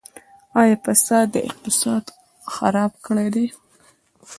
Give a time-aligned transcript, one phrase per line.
[0.61, 2.05] آیا فساد اقتصاد
[2.53, 3.47] خراب کړی دی؟